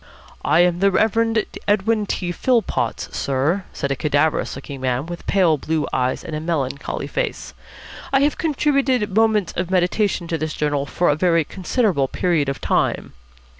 "I 0.43 0.61
am 0.61 0.79
the 0.79 0.89
Reverend 0.89 1.45
Edwin 1.67 2.07
T. 2.07 2.31
Philpotts, 2.31 3.13
sir," 3.15 3.65
said 3.71 3.91
a 3.91 3.95
cadaverous 3.95 4.55
looking 4.55 4.81
man 4.81 5.05
with 5.05 5.27
pale 5.27 5.59
blue 5.59 5.85
eyes 5.93 6.23
and 6.23 6.35
a 6.35 6.39
melancholy 6.39 7.05
face. 7.05 7.53
"I 8.11 8.21
have 8.21 8.39
contributed 8.39 9.13
'Moments 9.15 9.53
of 9.55 9.69
Meditation' 9.69 10.27
to 10.29 10.39
this 10.39 10.53
journal 10.55 10.87
for 10.87 11.09
a 11.09 11.15
very 11.15 11.43
considerable 11.43 12.07
period 12.07 12.49
of 12.49 12.59
time." 12.59 13.13